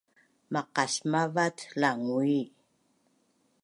[0.53, 2.39] Maqasmavat Langui